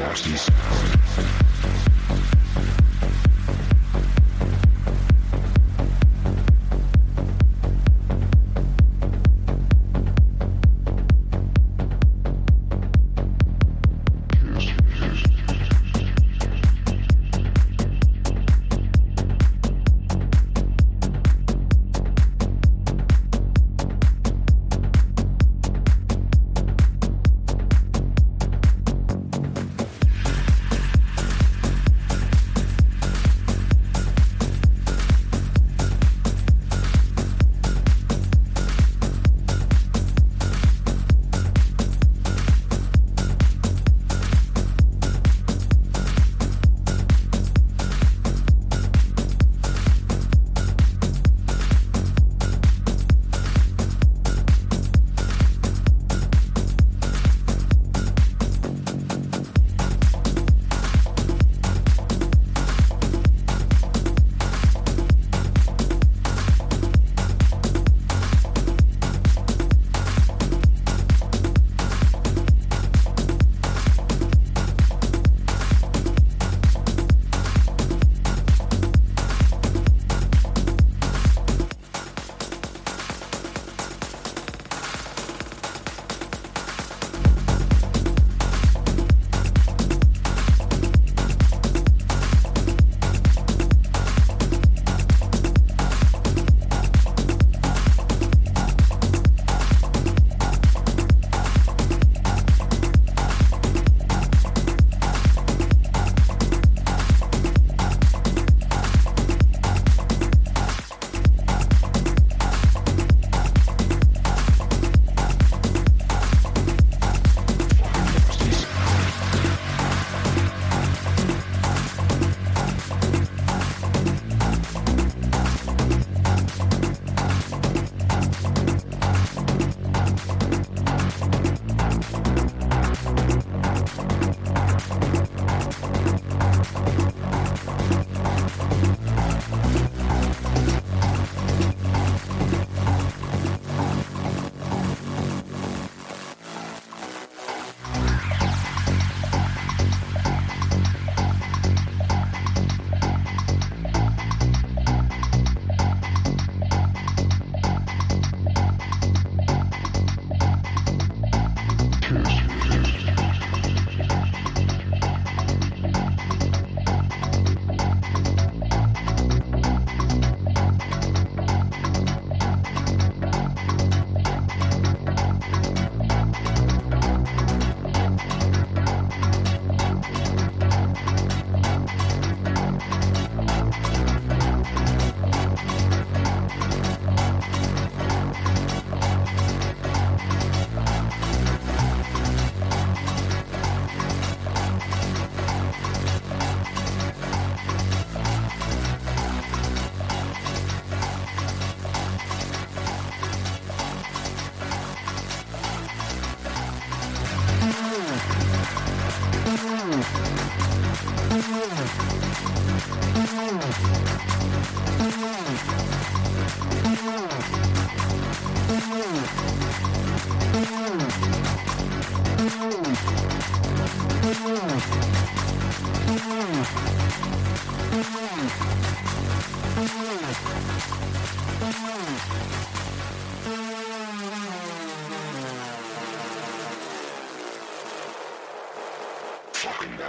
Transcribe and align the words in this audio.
nasty 0.00 0.49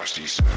nasty 0.01 0.25
sound. 0.25 0.47